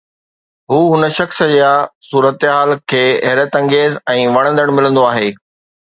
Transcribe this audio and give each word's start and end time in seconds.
هو 0.71 0.95
هن 0.95 1.03
شخص 1.17 1.41
يا 1.41 1.73
صورتحال 2.11 2.71
کي 2.93 3.03
حيرت 3.27 3.59
انگيز 3.61 4.01
۽ 4.17 4.27
وڻندڙ 4.39 4.69
ملندو 4.81 5.09
آهي 5.13 5.29